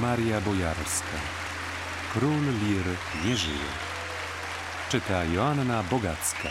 Maria 0.00 0.40
Bojarska. 0.40 1.18
Król 2.12 2.40
Lir 2.40 2.86
nie 3.24 3.36
żyje. 3.36 3.70
Czyta 4.90 5.24
Joanna 5.24 5.82
Bogacka. 5.82 6.48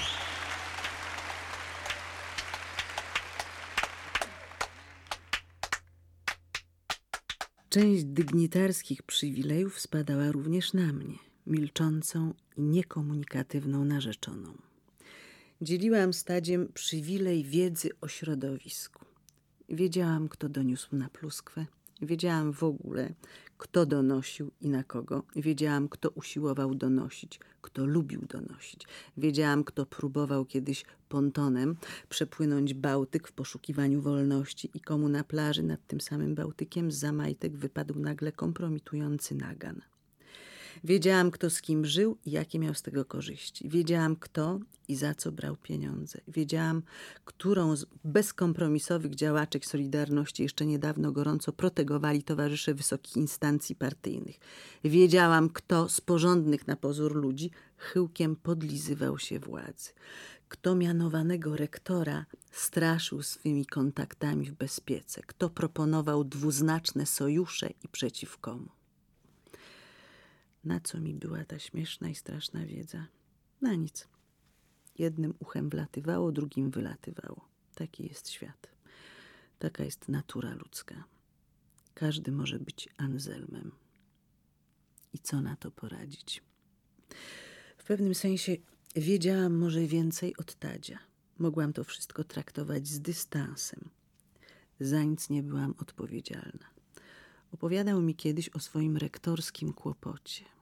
Część 7.69 8.03
dygnitarskich 8.03 9.03
przywilejów 9.03 9.79
spadała 9.79 10.31
również 10.31 10.73
na 10.73 10.93
mnie, 10.93 11.17
milczącą 11.45 12.33
i 12.57 12.61
niekomunikatywną 12.61 13.85
narzeczoną. 13.85 14.53
Dzieliłam 15.61 16.13
stadziem 16.13 16.71
przywilej 16.73 17.43
wiedzy 17.43 17.89
o 18.01 18.07
środowisku. 18.07 19.05
Wiedziałam, 19.69 20.29
kto 20.29 20.49
doniósł 20.49 20.95
na 20.95 21.09
pluskwę, 21.09 21.65
wiedziałam 22.01 22.53
w 22.53 22.63
ogóle, 22.63 23.13
kto 23.57 23.85
donosił 23.85 24.51
i 24.61 24.69
na 24.69 24.83
kogo. 24.83 25.23
Wiedziałam, 25.35 25.89
kto 25.89 26.09
usiłował 26.09 26.75
donosić, 26.75 27.39
kto 27.61 27.85
lubił 27.85 28.21
donosić. 28.21 28.87
Wiedziałam, 29.17 29.63
kto 29.63 29.85
próbował 29.85 30.45
kiedyś 30.45 30.85
pontonem 31.09 31.75
przepłynąć 32.09 32.73
Bałtyk 32.73 33.27
w 33.27 33.31
poszukiwaniu 33.31 34.01
wolności 34.01 34.69
i 34.73 34.81
komu 34.81 35.09
na 35.09 35.23
plaży 35.23 35.63
nad 35.63 35.87
tym 35.87 36.01
samym 36.01 36.35
Bałtykiem 36.35 36.91
z 36.91 36.95
zamajtek 36.95 37.57
wypadł 37.57 37.99
nagle 37.99 38.31
kompromitujący 38.31 39.35
nagan. 39.35 39.81
Wiedziałam, 40.83 41.31
kto 41.31 41.49
z 41.49 41.61
kim 41.61 41.85
żył 41.85 42.17
i 42.25 42.31
jakie 42.31 42.59
miał 42.59 42.73
z 42.73 42.81
tego 42.81 43.05
korzyści. 43.05 43.69
Wiedziałam, 43.69 44.15
kto 44.15 44.59
i 44.87 44.95
za 44.95 45.15
co 45.15 45.31
brał 45.31 45.55
pieniądze. 45.55 46.21
Wiedziałam, 46.27 46.81
którą 47.25 47.75
z 47.75 47.85
bezkompromisowych 48.03 49.15
działaczek 49.15 49.65
Solidarności 49.65 50.43
jeszcze 50.43 50.65
niedawno 50.65 51.11
gorąco 51.11 51.53
protegowali 51.53 52.23
towarzysze 52.23 52.73
wysokich 52.73 53.17
instancji 53.17 53.75
partyjnych. 53.75 54.39
Wiedziałam, 54.83 55.49
kto 55.49 55.89
z 55.89 56.01
porządnych 56.01 56.67
na 56.67 56.75
pozór 56.75 57.15
ludzi 57.15 57.51
chyłkiem 57.77 58.35
podlizywał 58.35 59.19
się 59.19 59.39
władzy. 59.39 59.91
Kto 60.49 60.75
mianowanego 60.75 61.55
rektora 61.55 62.25
straszył 62.51 63.21
swymi 63.23 63.65
kontaktami 63.65 64.45
w 64.45 64.53
bezpiece. 64.53 65.21
Kto 65.21 65.49
proponował 65.49 66.23
dwuznaczne 66.23 67.05
sojusze 67.05 67.69
i 67.83 67.87
przeciw 67.87 68.37
komu. 68.37 68.76
Na 70.67 70.79
co 70.79 70.99
mi 70.99 71.13
była 71.13 71.45
ta 71.45 71.59
śmieszna 71.59 72.09
i 72.09 72.15
straszna 72.15 72.65
wiedza? 72.65 73.07
Na 73.61 73.75
nic. 73.75 74.07
Jednym 74.97 75.33
uchem 75.39 75.69
wlatywało, 75.69 76.31
drugim 76.31 76.71
wylatywało. 76.71 77.47
Taki 77.75 78.07
jest 78.07 78.29
świat. 78.29 78.69
Taka 79.59 79.83
jest 79.83 80.09
natura 80.09 80.53
ludzka. 80.53 81.03
Każdy 81.93 82.31
może 82.31 82.59
być 82.59 82.89
Anselmem. 82.97 83.71
I 85.13 85.19
co 85.19 85.41
na 85.41 85.55
to 85.55 85.71
poradzić? 85.71 86.43
W 87.77 87.83
pewnym 87.83 88.15
sensie 88.15 88.55
wiedziałam 88.95 89.53
może 89.57 89.81
więcej 89.81 90.37
od 90.37 90.55
Tadzia. 90.55 90.99
Mogłam 91.37 91.73
to 91.73 91.83
wszystko 91.83 92.23
traktować 92.23 92.87
z 92.87 93.01
dystansem. 93.01 93.89
Za 94.79 95.03
nic 95.03 95.29
nie 95.29 95.43
byłam 95.43 95.73
odpowiedzialna. 95.77 96.65
Opowiadał 97.51 98.01
mi 98.01 98.15
kiedyś 98.15 98.49
o 98.49 98.59
swoim 98.59 98.97
rektorskim 98.97 99.73
kłopocie. 99.73 100.56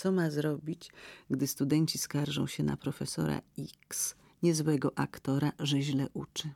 Co 0.00 0.12
ma 0.12 0.30
zrobić, 0.30 0.90
gdy 1.30 1.46
studenci 1.46 1.98
skarżą 1.98 2.46
się 2.46 2.62
na 2.62 2.76
profesora 2.76 3.40
X, 3.58 4.14
niezłego 4.42 4.98
aktora, 4.98 5.52
że 5.58 5.82
źle 5.82 6.08
uczy? 6.14 6.50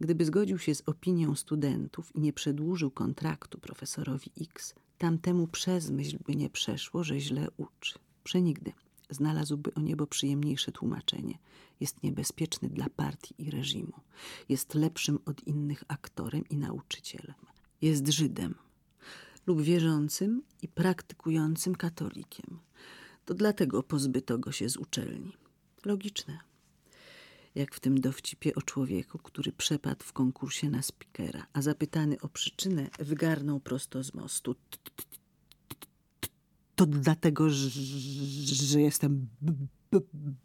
Gdyby 0.00 0.24
zgodził 0.24 0.58
się 0.58 0.74
z 0.74 0.82
opinią 0.86 1.34
studentów 1.34 2.16
i 2.16 2.20
nie 2.20 2.32
przedłużył 2.32 2.90
kontraktu 2.90 3.58
profesorowi 3.58 4.30
X, 4.40 4.74
tamtemu 4.98 5.46
przez 5.46 5.90
myśl 5.90 6.18
by 6.26 6.36
nie 6.36 6.50
przeszło, 6.50 7.04
że 7.04 7.20
źle 7.20 7.48
uczy. 7.56 7.98
Przenigdy 8.24 8.72
znalazłby 9.10 9.74
o 9.74 9.80
niebo 9.80 10.06
przyjemniejsze 10.06 10.72
tłumaczenie. 10.72 11.38
Jest 11.80 12.02
niebezpieczny 12.02 12.68
dla 12.68 12.88
partii 12.88 13.34
i 13.38 13.50
reżimu. 13.50 14.00
Jest 14.48 14.74
lepszym 14.74 15.18
od 15.26 15.46
innych 15.46 15.84
aktorem 15.88 16.48
i 16.50 16.56
nauczycielem. 16.56 17.36
Jest 17.82 18.08
Żydem 18.08 18.54
lub 19.46 19.62
wierzącym 19.62 20.42
i 20.62 20.68
praktykującym 20.68 21.74
katolikiem. 21.74 22.58
To 23.24 23.34
dlatego 23.34 23.82
pozbyto 23.82 24.38
go 24.38 24.52
się 24.52 24.68
z 24.68 24.76
uczelni. 24.76 25.32
Logiczne. 25.84 26.38
Jak 27.54 27.74
w 27.74 27.80
tym 27.80 28.00
dowcipie 28.00 28.54
o 28.54 28.62
człowieku, 28.62 29.18
który 29.18 29.52
przepadł 29.52 30.04
w 30.04 30.12
konkursie 30.12 30.70
na 30.70 30.82
spikera, 30.82 31.46
a 31.52 31.62
zapytany 31.62 32.20
o 32.20 32.28
przyczynę 32.28 32.88
wygarnął 32.98 33.60
prosto 33.60 34.04
z 34.04 34.14
mostu. 34.14 34.54
To 36.74 36.86
dlatego, 36.86 37.50
że 37.50 38.80
jestem 38.80 39.28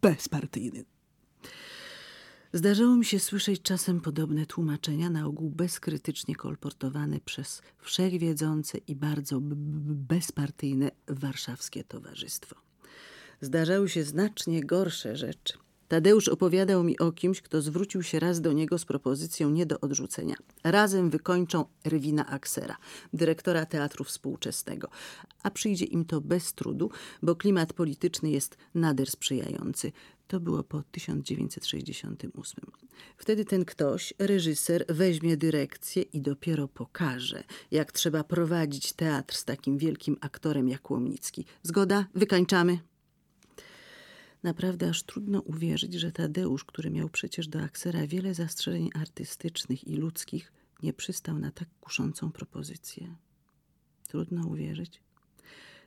bezpartyjny. 0.02 0.86
Zdarzało 2.54 2.96
mi 2.96 3.06
się 3.06 3.20
słyszeć 3.20 3.62
czasem 3.62 4.02
podobne 4.02 4.46
tłumaczenia, 4.46 5.10
na 5.10 5.26
ogół 5.26 5.50
bezkrytycznie 5.50 6.36
kolportowane 6.36 7.20
przez 7.26 7.62
wszechwiedzące 7.78 8.78
i 8.78 8.96
bardzo 8.96 9.38
bezpartyjne 9.42 10.92
warszawskie 11.08 11.84
towarzystwo. 11.84 12.56
Zdarzały 13.42 13.90
się 13.90 14.04
znacznie 14.04 14.64
gorsze 14.64 15.16
rzeczy. 15.16 15.54
Tadeusz 15.88 16.28
opowiadał 16.28 16.84
mi 16.84 17.00
o 17.00 17.12
kimś, 17.12 17.42
kto 17.42 17.62
zwrócił 17.62 18.04
się 18.04 18.20
raz 18.20 18.42
do 18.42 18.54
niego 18.54 18.78
z 18.78 18.86
propozycją 18.86 19.50
nie 19.50 19.66
do 19.66 19.80
odrzucenia. 19.80 20.36
Razem 20.64 21.09
wykończą 21.09 21.66
Erwina 21.86 22.28
Aksera, 22.28 22.78
dyrektora 23.14 23.66
Teatru 23.66 24.04
Współczesnego. 24.04 24.90
A 25.44 25.52
przyjdzie 25.52 25.86
im 25.86 26.06
to 26.06 26.22
bez 26.22 26.54
trudu, 26.54 26.92
bo 27.22 27.36
klimat 27.36 27.74
polityczny 27.74 28.30
jest 28.30 28.58
nader 28.76 29.12
sprzyjający. 29.12 29.92
To 30.29 30.40
było 30.40 30.63
po 30.63 30.84
1968. 30.84 32.66
Wtedy 33.17 33.45
ten 33.45 33.66
ktoś, 33.66 34.13
reżyser, 34.19 34.85
weźmie 34.90 35.38
dyrekcję 35.38 36.01
i 36.01 36.22
dopiero 36.22 36.67
pokaże, 36.67 37.44
jak 37.72 37.91
trzeba 37.91 38.23
prowadzić 38.23 38.94
teatr 38.94 39.35
z 39.35 39.45
takim 39.45 39.78
wielkim 39.78 40.17
aktorem 40.22 40.69
jak 40.69 40.91
Łomnicki. 40.91 41.45
Zgoda? 41.63 42.06
Wykańczamy? 42.16 42.79
Naprawdę 44.44 44.90
aż 44.90 45.03
trudno 45.03 45.41
uwierzyć, 45.41 45.94
że 45.94 46.12
Tadeusz, 46.12 46.66
który 46.66 46.90
miał 46.90 47.09
przecież 47.09 47.47
do 47.47 47.61
Aksera 47.61 48.07
wiele 48.07 48.34
zastrzeżeń 48.34 48.90
artystycznych 48.94 49.88
i 49.88 49.96
ludzkich, 49.96 50.51
nie 50.84 50.94
przystał 50.94 51.40
na 51.40 51.51
tak 51.51 51.69
kuszącą 51.81 52.31
propozycję. 52.31 53.16
Trudno 54.07 54.47
uwierzyć. 54.47 55.01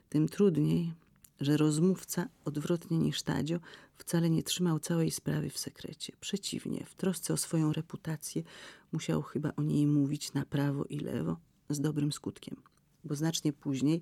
Tym 0.09 0.29
trudniej, 0.29 0.93
że 1.41 1.57
rozmówca, 1.57 2.29
odwrotnie 2.45 2.97
niż 2.97 3.23
Tadzio, 3.23 3.59
wcale 3.97 4.29
nie 4.29 4.43
trzymał 4.43 4.79
całej 4.79 5.11
sprawy 5.11 5.49
w 5.49 5.57
sekrecie. 5.57 6.13
Przeciwnie, 6.19 6.85
w 6.85 6.95
trosce 6.95 7.33
o 7.33 7.37
swoją 7.37 7.73
reputację 7.73 8.43
musiał 8.91 9.21
chyba 9.21 9.53
o 9.55 9.63
niej 9.63 9.87
mówić 9.87 10.33
na 10.33 10.45
prawo 10.45 10.83
i 10.83 10.99
lewo 10.99 11.37
z 11.69 11.79
dobrym 11.79 12.11
skutkiem. 12.11 12.55
Bo 13.03 13.15
znacznie 13.15 13.53
później 13.53 14.01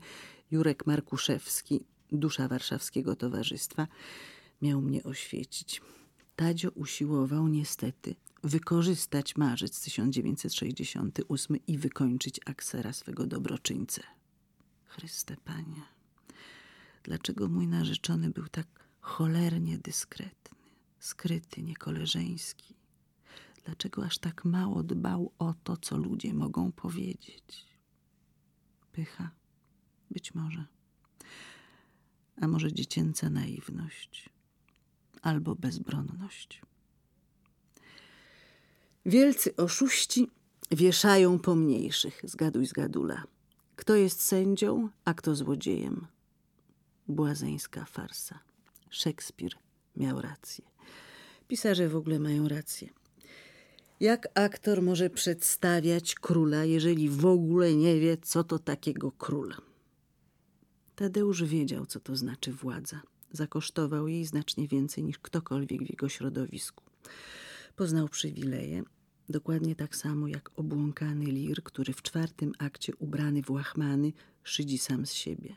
Jurek 0.52 0.86
Markuszewski, 0.86 1.86
dusza 2.12 2.47
warszawskiego 2.47 3.16
towarzystwa, 3.16 3.88
miał 4.62 4.81
mnie 4.81 5.03
oświecić. 5.03 5.81
Tadzio 6.36 6.70
usiłował 6.70 7.47
niestety 7.47 8.16
wykorzystać 8.44 9.36
marzec 9.36 9.81
1968 9.81 11.58
i 11.68 11.78
wykończyć 11.78 12.40
Aksera 12.46 12.94
swego 12.94 13.28
dobroczyńcę. 13.28 14.02
Chryste 14.86 15.38
Panie, 15.46 15.81
dlaczego 17.04 17.48
mój 17.48 17.68
narzeczony 17.68 18.30
był 18.30 18.48
tak 18.48 18.68
cholernie 19.00 19.78
dyskretny, 19.78 20.58
skryty, 21.00 21.64
niekoleżeński? 21.64 22.76
Dlaczego 23.66 24.06
aż 24.06 24.18
tak 24.18 24.46
mało 24.46 24.84
dbał 24.84 25.32
o 25.40 25.54
to, 25.64 25.78
co 25.78 25.98
ludzie 25.98 26.34
mogą 26.34 26.72
powiedzieć? 26.72 27.66
Pycha? 28.92 29.32
Być 30.12 30.34
może. 30.34 30.66
A 32.42 32.48
może 32.48 32.74
dziecięca 32.74 33.30
naiwność? 33.30 34.30
albo 35.22 35.56
bezbronność. 35.56 36.62
Wielcy 39.06 39.56
oszuści 39.56 40.30
wieszają 40.72 41.40
pomniejszych, 41.40 42.22
zgaduj 42.24 42.66
zgadula. 42.66 43.24
Kto 43.76 43.96
jest 43.96 44.22
sędzią, 44.22 44.90
a 45.06 45.14
kto 45.14 45.36
złodziejem? 45.36 46.08
Błazeńska 47.08 47.86
farsa. 47.86 48.40
Szekspir 48.90 49.52
miał 49.96 50.22
rację. 50.22 50.66
Pisarze 51.48 51.90
w 51.90 51.96
ogóle 51.96 52.20
mają 52.20 52.48
rację. 52.48 52.90
Jak 54.00 54.28
aktor 54.34 54.82
może 54.82 55.09
przedstawiać 55.09 56.16
króla, 56.16 56.66
jeżeli 56.66 57.09
w 57.09 57.26
ogóle 57.26 57.76
nie 57.76 58.00
wie, 58.00 58.18
co 58.18 58.44
to 58.44 58.59
takiego 58.59 59.12
król? 59.12 59.53
Tadeusz 60.96 61.44
wiedział, 61.44 61.86
co 61.86 62.00
to 62.00 62.16
znaczy 62.16 62.52
władza. 62.52 63.02
Zakosztował 63.32 64.08
jej 64.08 64.26
znacznie 64.26 64.68
więcej 64.68 65.04
niż 65.04 65.20
ktokolwiek 65.20 65.84
w 65.84 65.90
jego 65.90 66.09
środowisku. 66.09 66.84
Poznał 67.76 68.09
przywileje, 68.09 68.84
Dokładnie 69.32 69.76
tak 69.76 69.96
samo 69.96 70.28
jak 70.28 70.52
obłąkany 70.56 71.26
lir, 71.26 71.64
który 71.64 71.94
w 71.94 72.02
czwartym 72.02 72.52
akcie 72.59 72.96
ubrany 72.96 73.42
w 73.44 73.52
łachmany 73.52 74.14
szydzi 74.44 74.78
sam 74.78 75.06
z 75.06 75.14
siebie. 75.14 75.56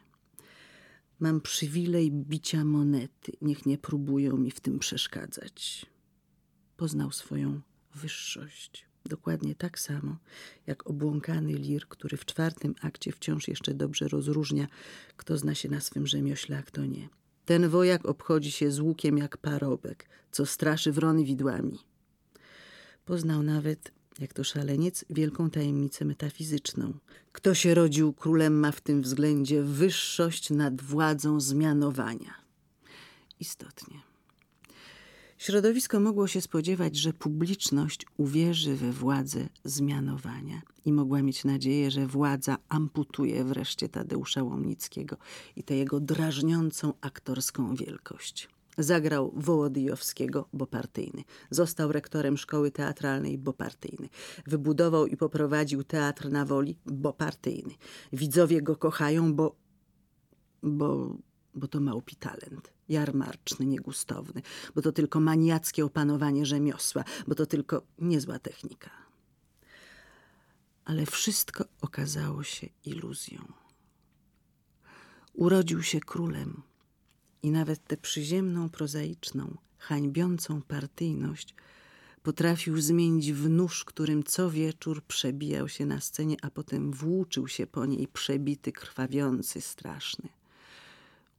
Mam 1.21 1.41
przywilej 1.41 2.11
bicia 2.13 2.65
monety, 2.65 3.33
niech 3.43 3.67
nie 3.67 3.79
próbują 3.79 4.37
mi 4.37 4.51
w 4.51 4.61
tym 4.61 4.79
przeszkadzać. 4.79 5.87
Poznał 6.77 7.13
swoją 7.13 7.61
wyższość. 7.95 8.87
Dokładnie 9.07 9.55
tak 9.55 9.79
samo 9.79 10.17
jak 10.67 10.91
obłąkany 10.91 11.53
lir, 11.53 11.89
który 11.89 12.17
w 12.17 12.25
czwartym 12.25 12.75
akcie 12.83 13.13
wciąż 13.13 13.49
jeszcze 13.49 13.75
dobrze 13.75 14.09
rozróżnia, 14.09 14.67
kto 15.17 15.39
zna 15.39 15.55
się 15.55 15.69
na 15.69 15.81
swym 15.81 16.07
rzemiośle, 16.07 16.59
a 16.59 16.63
kto 16.63 16.87
nie. 16.87 17.09
Ten 17.45 17.69
wojak 17.69 18.07
obchodzi 18.07 18.53
się 18.53 18.71
z 18.71 18.81
łukiem 18.81 19.19
jak 19.19 19.37
parobek, 19.37 20.09
co 20.31 20.47
straszy 20.47 20.93
wrony 20.93 21.25
widłami. 21.25 21.79
Poznał 23.05 23.43
nawet, 23.43 23.93
jak 24.19 24.33
to 24.33 24.45
szaleniec, 24.45 25.05
wielką 25.11 25.51
tajemnicę 25.51 26.05
metafizyczną. 26.05 26.95
Kto 27.33 27.55
się 27.55 27.75
rodził 27.75 28.13
królem, 28.13 28.59
ma 28.61 28.73
w 28.73 28.81
tym 28.81 29.03
względzie 29.03 29.63
wyższość 29.63 30.51
nad 30.51 30.83
władzą 30.83 31.41
zmianowania. 31.41 32.35
Istotnie. 33.41 34.01
Środowisko 35.39 36.01
mogło 36.01 36.27
się 36.27 36.41
spodziewać, 36.41 36.97
że 36.97 37.13
publiczność 37.13 38.07
uwierzy 38.17 38.77
we 38.77 38.93
władzę 38.93 39.49
zmianowania 39.65 40.63
i 40.85 40.93
mogła 40.93 41.23
mieć 41.23 41.45
nadzieję, 41.45 41.91
że 41.91 42.07
władza 42.07 42.57
amputuje 42.69 43.45
wreszcie 43.45 43.89
Tadeusza 43.89 44.43
Łomnickiego 44.43 45.17
i 45.57 45.63
tę 45.63 45.75
jego 45.77 46.01
drażniącą 46.01 46.93
aktorską 47.01 47.75
wielkość. 47.75 48.49
Zagrał 48.79 49.33
Wołodyjowskiego, 49.37 50.49
bo 50.53 50.67
partyjny. 50.67 51.25
Został 51.51 51.93
rektorem 51.93 52.37
szkoły 52.37 52.71
teatralnej, 52.71 53.39
bo 53.39 53.53
partyjny. 53.53 54.09
Wybudował 54.47 55.07
i 55.07 55.17
poprowadził 55.17 55.85
teatr 55.85 56.31
na 56.31 56.45
woli, 56.45 56.79
bo 56.87 57.13
partyjny. 57.13 57.75
Widzowie 58.13 58.63
go 58.63 58.77
kochają, 58.77 59.35
bo... 59.35 59.57
bo 60.63 61.17
bo 61.55 61.69
to 61.69 61.81
małpi 61.81 62.17
talent, 62.17 62.73
jarmarczny, 62.89 63.67
niegustowny, 63.67 64.43
bo 64.75 64.83
to 64.83 64.93
tylko 64.93 65.21
maniackie 65.21 65.85
opanowanie 65.85 66.47
rzemiosła, 66.47 67.05
bo 67.27 67.35
to 67.35 67.47
tylko 67.47 67.83
niezła 67.99 68.39
technika. 68.39 68.91
Ale 70.85 71.07
wszystko 71.07 71.65
okazało 71.81 72.43
się 72.43 72.69
iluzją. 72.85 73.53
Urodził 75.33 75.83
się 75.83 76.01
królem 76.01 76.63
i 77.45 77.51
nawet 77.51 77.87
tę 77.87 77.97
przyziemną, 77.97 78.71
prozaiczną, 78.71 79.57
hańbiącą 79.79 80.63
partyjność 80.63 81.55
potrafił 82.23 82.81
zmienić 82.81 83.33
w 83.33 83.49
nóż, 83.49 83.85
którym 83.85 84.25
co 84.25 84.51
wieczór 84.51 85.03
przebijał 85.03 85.69
się 85.69 85.87
na 85.87 86.01
scenie, 86.01 86.37
a 86.43 86.51
potem 86.51 86.93
włóczył 86.93 87.49
się 87.49 87.67
po 87.67 87.87
niej 87.87 88.09
przebity, 88.09 88.73
krwawiący, 88.73 89.61
straszny 89.61 90.29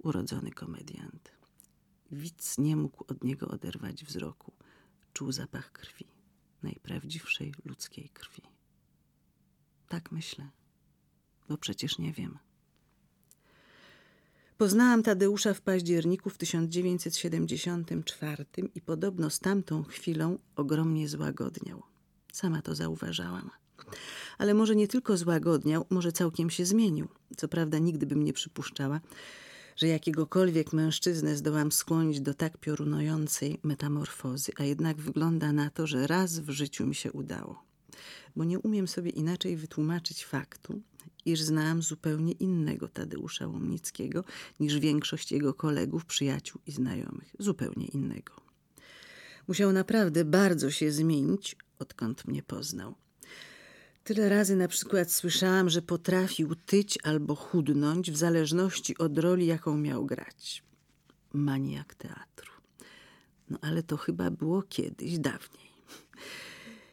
urodzony 0.04 0.52
komediant. 0.52 1.32
Widz 2.12 2.58
nie 2.58 2.76
mógł 2.76 3.04
od 3.08 3.24
niego 3.24 3.48
oderwać 3.48 4.06
wzroku. 4.06 4.52
Czuł 5.14 5.32
zapach 5.32 5.72
krwi, 5.72 6.06
najprawdziwszej 6.64 7.54
ludzkiej 7.66 8.10
krwi. 8.10 8.42
Tak 9.88 10.12
myślę, 10.12 10.50
bo 11.50 11.58
przecież 11.58 11.98
nie 11.98 12.14
wiem. 12.14 12.38
Poznałam 14.58 15.04
Tadeusza 15.04 15.54
w 15.54 15.62
październiku 15.62 16.30
w 16.30 16.38
1974 16.38 18.46
i 18.76 18.82
podobno 18.82 19.30
z 19.30 19.40
tamtą 19.40 19.84
chwilą 19.84 20.38
ogromnie 20.56 21.10
złagodniał. 21.10 21.84
Sama 22.34 22.62
to 22.62 22.76
zauważałam. 22.76 23.50
Ale 24.38 24.54
może 24.54 24.76
nie 24.76 24.88
tylko 24.88 25.18
złagodniał, 25.18 25.86
może 25.90 26.12
całkiem 26.12 26.50
się 26.50 26.66
zmienił. 26.66 27.08
Co 27.38 27.48
prawda 27.48 27.80
nigdy 27.80 28.06
bym 28.06 28.24
nie 28.24 28.34
przypuszczała, 28.34 29.02
że 29.76 29.88
jakiegokolwiek 29.88 30.74
mężczyznę 30.74 31.36
zdołam 31.36 31.72
skłonić 31.72 32.22
do 32.22 32.34
tak 32.34 32.58
piorunującej 32.58 33.60
metamorfozy, 33.64 34.52
a 34.58 34.64
jednak 34.64 34.98
wygląda 34.98 35.54
na 35.54 35.70
to, 35.70 35.88
że 35.88 36.08
raz 36.08 36.40
w 36.40 36.50
życiu 36.50 36.88
mi 36.88 36.96
się 36.96 37.12
udało. 37.12 37.64
Bo 38.36 38.44
nie 38.44 38.60
umiem 38.60 38.88
sobie 38.88 39.12
inaczej 39.12 39.58
wytłumaczyć 39.58 40.26
faktu, 40.26 40.82
iż 41.26 41.42
znałam 41.42 41.82
zupełnie 41.82 42.32
innego 42.32 42.88
Tadeusza 42.88 43.48
Łomnickiego 43.48 44.24
niż 44.60 44.80
większość 44.80 45.32
jego 45.32 45.54
kolegów, 45.54 46.06
przyjaciół 46.06 46.62
i 46.68 46.72
znajomych. 46.72 47.36
Zupełnie 47.40 47.86
innego. 47.86 48.34
Musiał 49.48 49.74
naprawdę 49.74 50.26
bardzo 50.26 50.72
się 50.72 50.92
zmienić, 50.92 51.56
odkąd 51.80 52.28
mnie 52.28 52.44
poznał. 52.44 52.96
Tyle 54.04 54.30
razy 54.30 54.56
na 54.56 54.68
przykład 54.68 55.12
słyszałam, 55.12 55.70
że 55.70 55.82
potrafił 55.82 56.56
tyć 56.56 57.00
albo 57.04 57.36
chudnąć 57.36 58.12
w 58.12 58.18
zależności 58.18 58.98
od 58.98 59.18
roli, 59.18 59.46
jaką 59.46 59.78
miał 59.78 60.06
grać. 60.06 60.64
Maniak 61.34 61.96
teatru. 61.96 62.52
No 63.50 63.58
ale 63.62 63.84
to 63.84 63.98
chyba 63.98 64.32
było 64.32 64.62
kiedyś, 64.62 65.20
dawniej. 65.20 65.72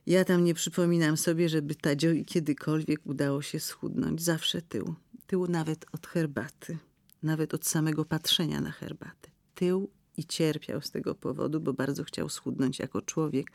Ja 0.06 0.24
tam 0.24 0.44
nie 0.44 0.54
przypominam 0.54 1.16
sobie, 1.16 1.48
żeby 1.48 1.74
Tadziowi 1.74 2.24
kiedykolwiek 2.24 3.00
udało 3.04 3.42
się 3.42 3.60
schudnąć. 3.60 4.22
Zawsze 4.22 4.62
tył. 4.62 4.94
Tył 5.26 5.46
nawet 5.46 5.86
od 5.92 6.06
herbaty. 6.06 6.78
Nawet 7.22 7.54
od 7.54 7.66
samego 7.66 8.04
patrzenia 8.04 8.60
na 8.60 8.70
herbatę. 8.70 9.30
Tył 9.54 9.90
i 10.16 10.24
cierpiał 10.24 10.82
z 10.82 10.90
tego 10.90 11.14
powodu, 11.14 11.60
bo 11.60 11.72
bardzo 11.72 12.04
chciał 12.04 12.28
schudnąć 12.28 12.78
jako 12.78 13.02
człowiek, 13.02 13.46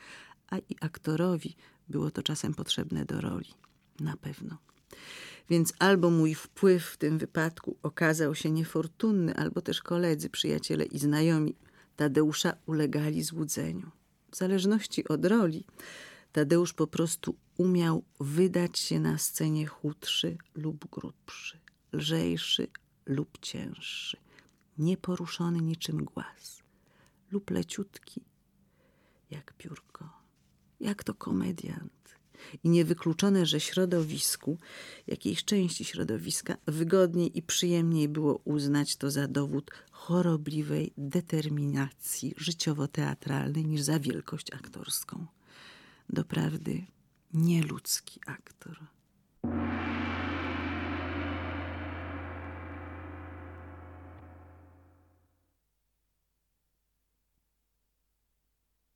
a 0.48 0.58
i 0.58 0.76
aktorowi 0.82 1.56
było 1.90 2.12
to 2.12 2.24
czasem 2.24 2.54
potrzebne 2.54 3.06
do 3.06 3.22
roli. 3.22 3.50
Na 4.00 4.18
pewno. 4.18 4.58
Więc 5.50 5.74
albo 5.80 6.10
mój 6.10 6.36
wpływ 6.36 6.86
w 6.86 6.98
tym 6.98 7.18
wypadku 7.18 7.78
okazał 7.84 8.36
się 8.36 8.52
niefortunny, 8.52 9.36
albo 9.36 9.62
też 9.62 9.82
koledzy, 9.82 10.30
przyjaciele 10.30 10.86
i 10.86 11.00
znajomi 11.00 11.56
Tadeusza 11.96 12.54
ulegali 12.66 13.24
złudzeniu. 13.24 13.92
W 14.32 14.36
zależności 14.36 15.08
od 15.08 15.26
roli, 15.26 15.66
Tadeusz 16.38 16.74
po 16.74 16.88
prostu 16.88 17.36
umiał 17.58 18.04
wydać 18.20 18.80
się 18.80 19.00
na 19.00 19.18
scenie 19.18 19.68
chudszy 19.68 20.38
lub 20.56 20.90
grubszy, 20.92 21.60
lżejszy 21.94 22.68
lub 23.06 23.38
cięższy, 23.42 24.18
nieporuszony 24.78 25.62
niczym 25.62 26.06
głaz, 26.06 26.64
lub 27.32 27.52
leciutki 27.52 28.22
jak 29.30 29.54
piórko 29.54 30.10
jak 30.80 31.04
to 31.04 31.14
komediant. 31.14 32.20
I 32.64 32.70
niewykluczone, 32.70 33.46
że 33.46 33.60
środowisku, 33.60 34.58
jakiejś 35.08 35.46
części 35.46 35.86
środowiska, 35.86 36.58
wygodniej 36.66 37.38
i 37.38 37.42
przyjemniej 37.42 38.10
było 38.10 38.42
uznać 38.46 38.96
to 38.96 39.12
za 39.12 39.28
dowód 39.28 39.72
chorobliwej 39.92 40.94
determinacji 40.98 42.34
życiowo-teatralnej 42.38 43.66
niż 43.66 43.82
za 43.82 44.00
wielkość 44.00 44.54
aktorską. 44.54 45.37
Doprawdy 46.10 46.86
nieludzki 47.34 48.20
aktor. 48.26 48.78